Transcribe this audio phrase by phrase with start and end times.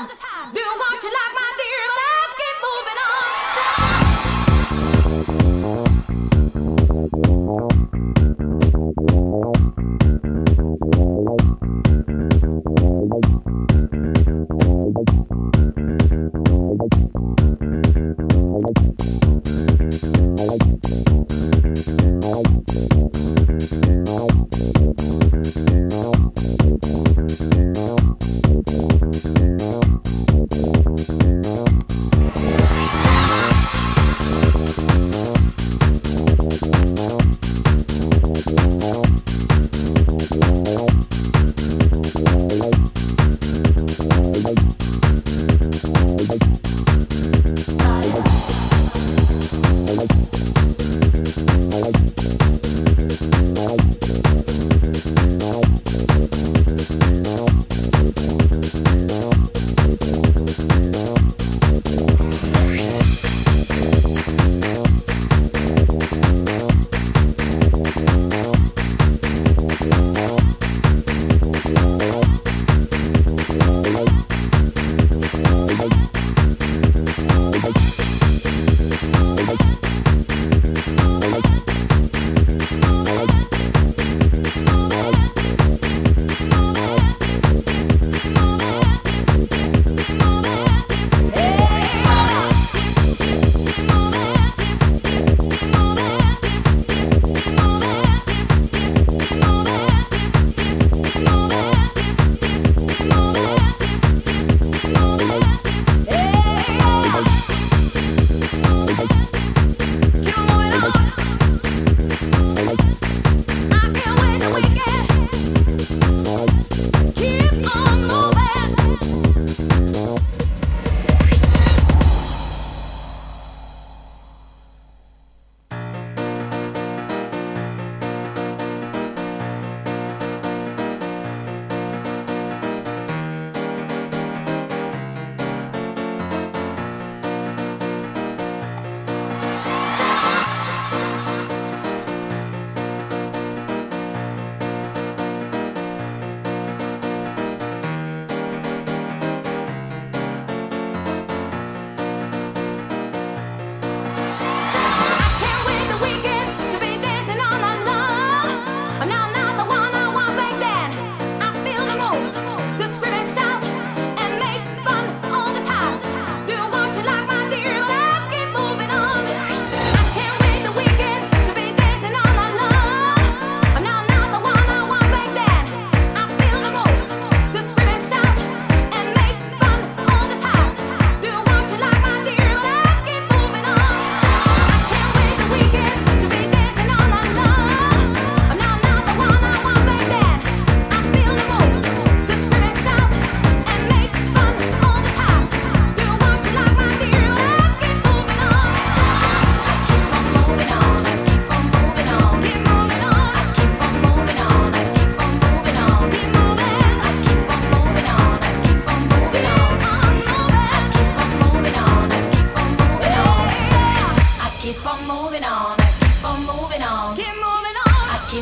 [0.00, 0.29] Mom!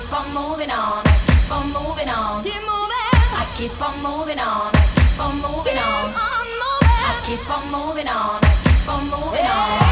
[0.00, 1.02] keep on moving on.
[1.04, 2.44] I keep on moving on.
[2.44, 3.10] Keep moving.
[3.34, 4.70] I keep on moving on.
[4.74, 6.12] I keep on moving on.
[6.14, 8.38] I keep on moving on.
[8.42, 9.87] I keep on moving on.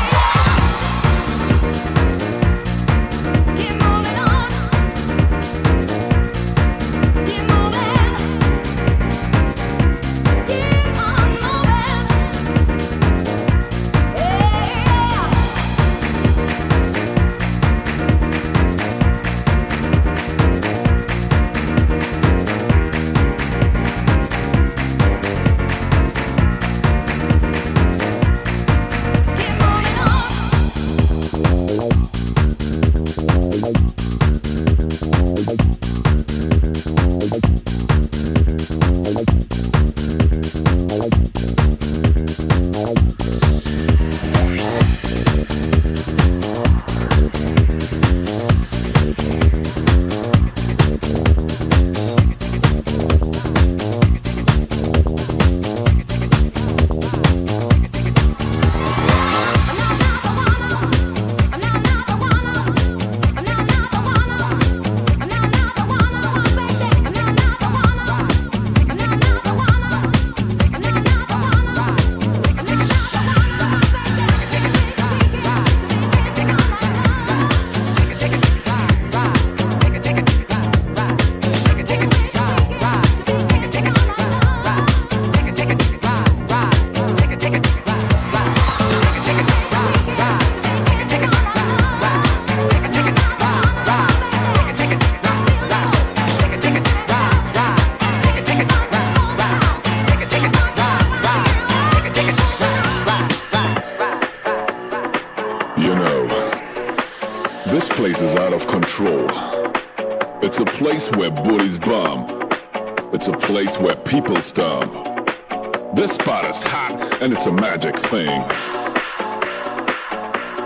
[117.26, 118.40] and it's a magic thing.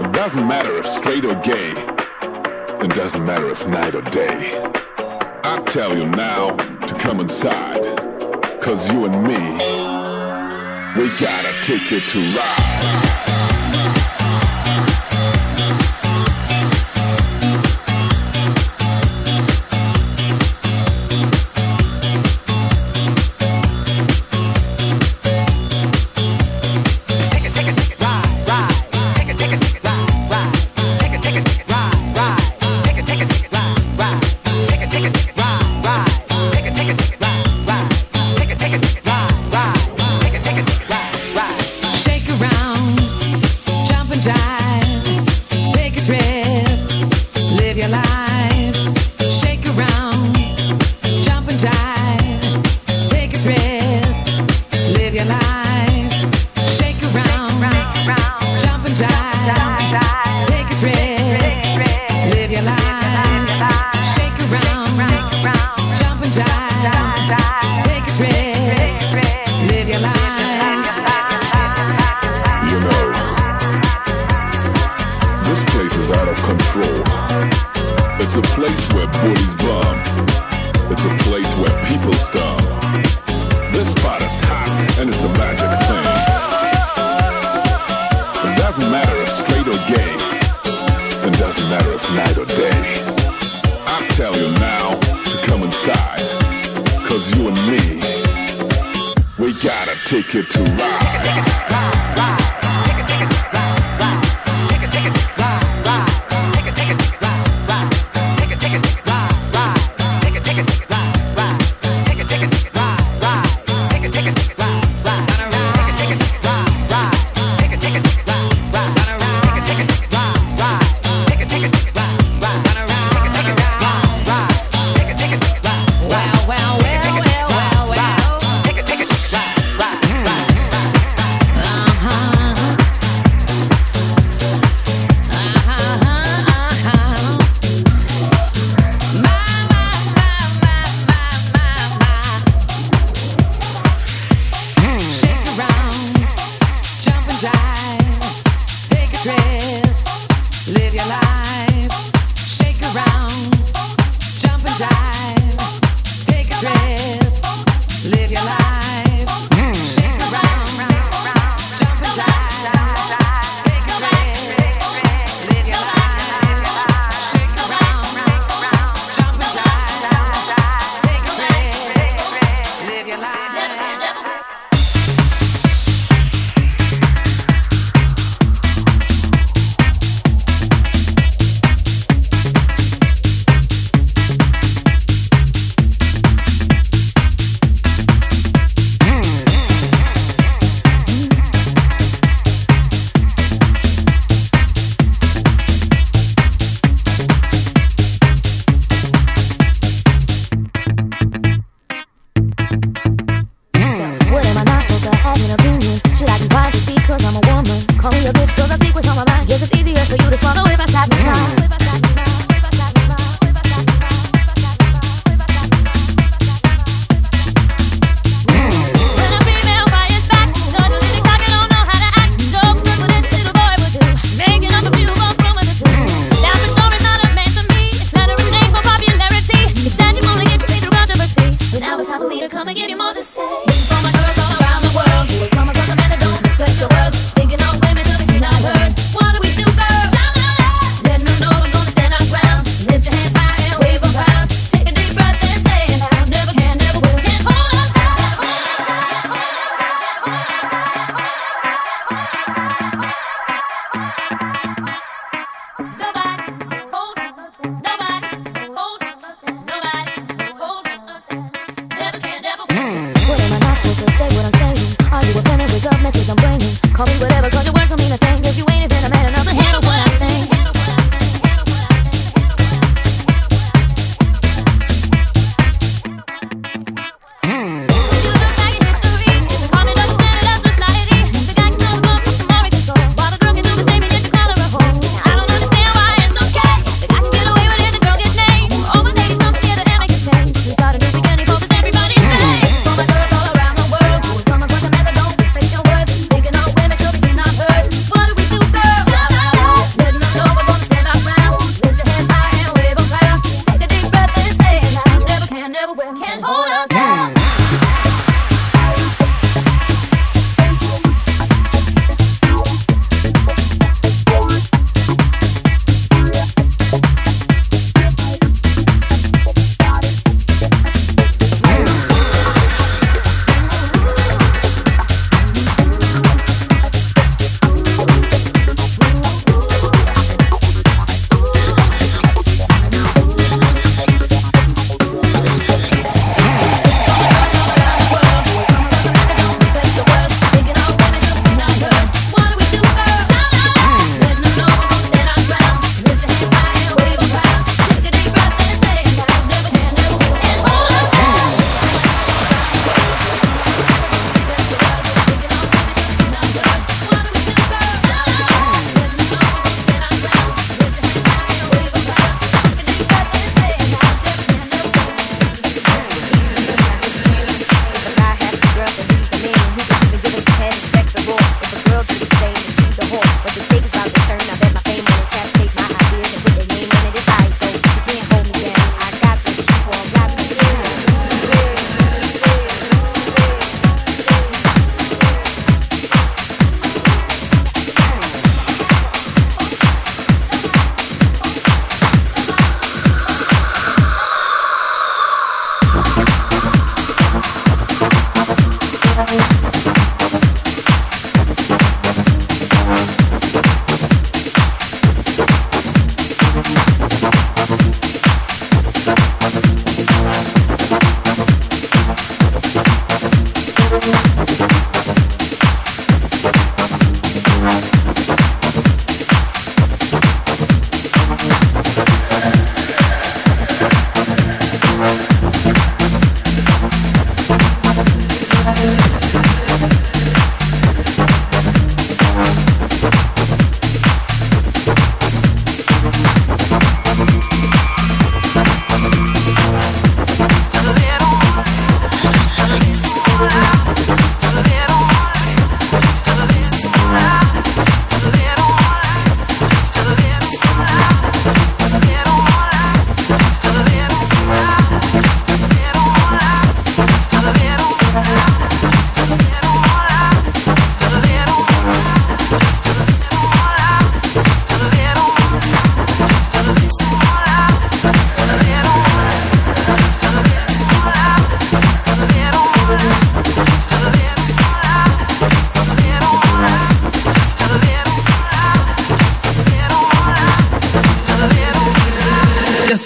[0.05, 1.73] It doesn't matter if straight or gay,
[2.85, 4.61] it doesn't matter if night or day.
[5.43, 6.55] I tell you now
[6.87, 7.83] to come inside,
[8.61, 9.41] cause you and me,
[11.01, 13.20] we gotta take it to ride.
[99.53, 102.37] we gotta take it to ride.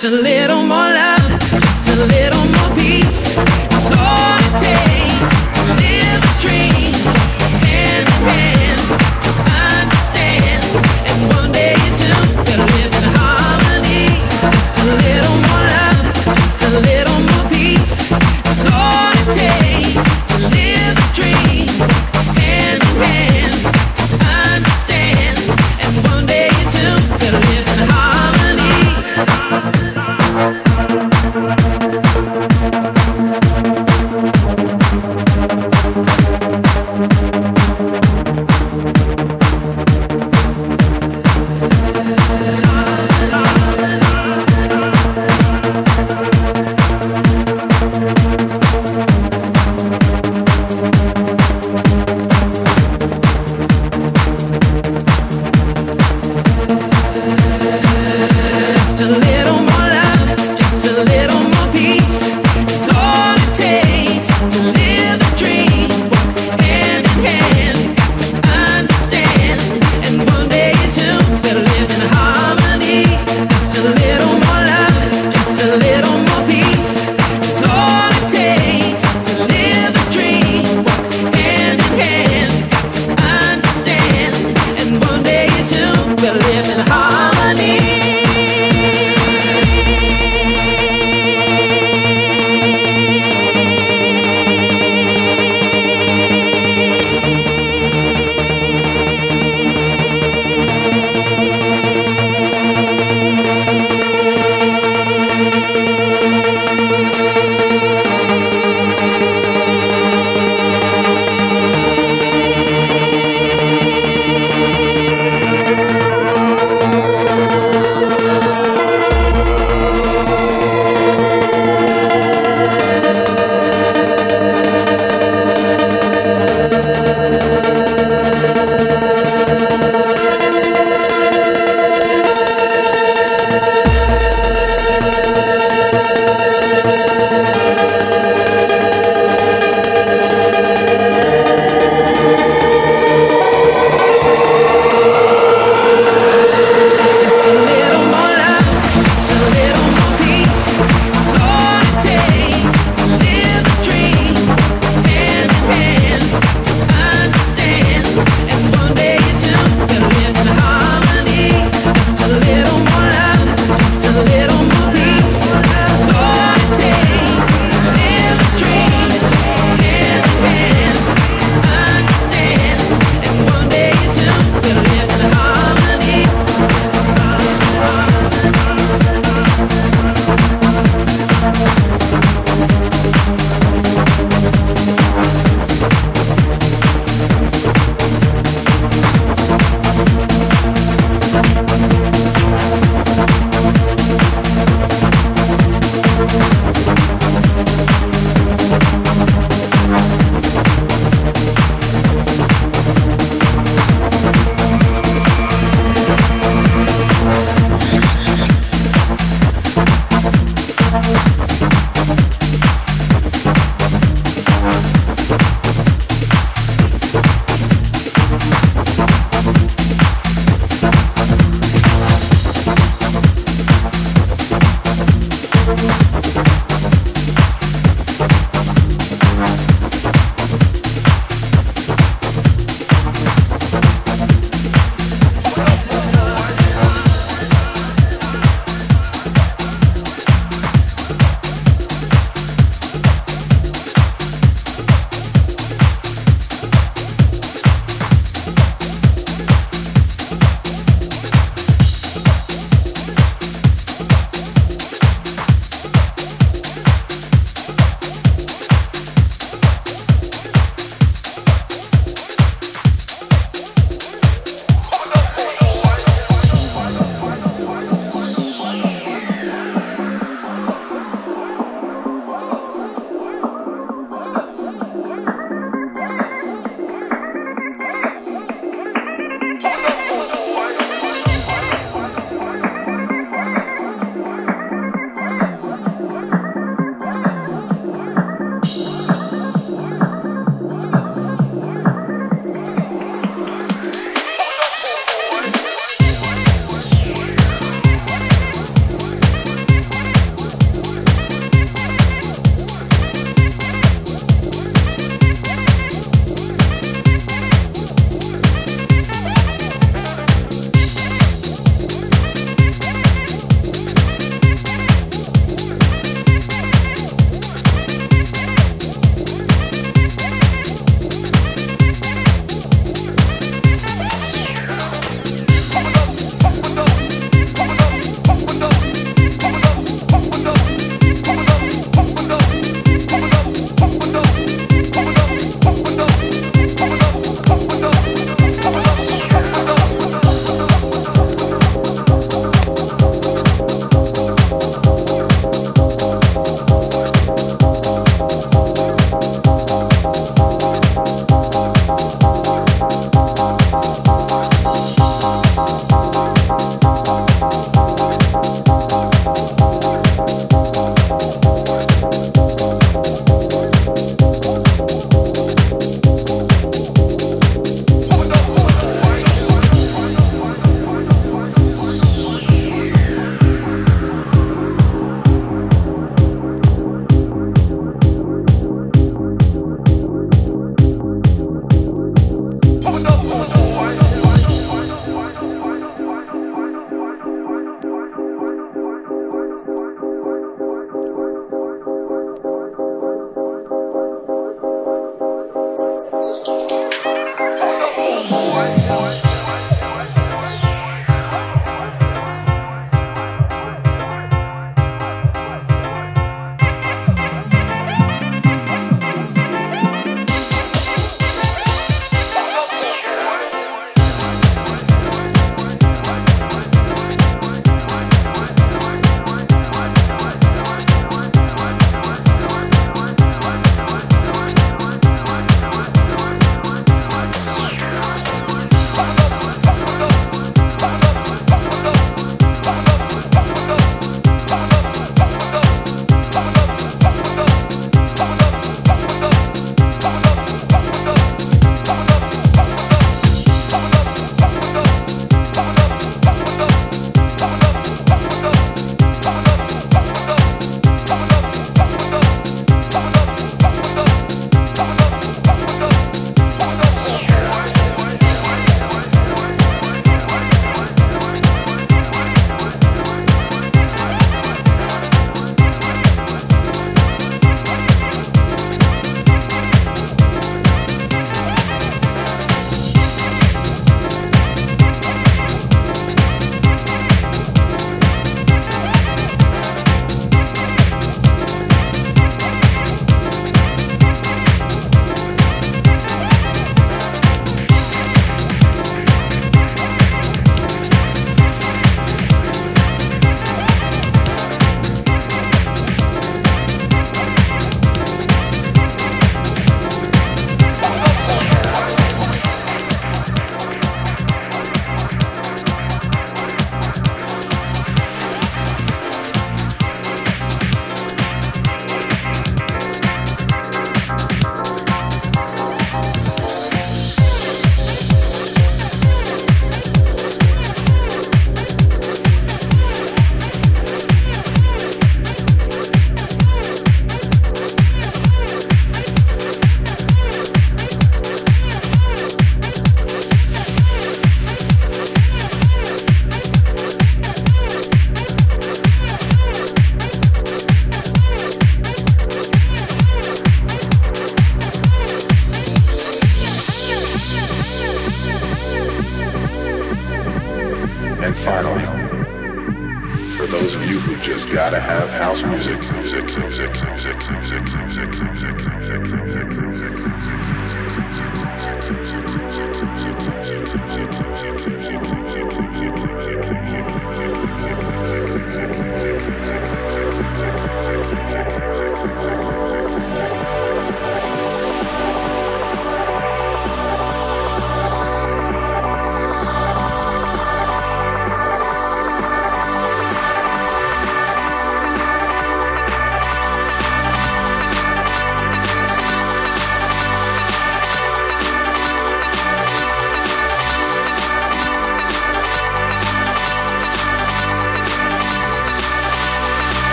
[0.00, 3.69] Just a little more love, just a little more peace.